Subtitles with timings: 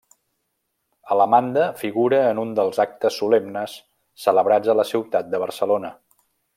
[1.15, 3.77] Alemanda figura en un dels actes solemnes
[4.27, 5.97] celebrats a la ciutat de Barcelona.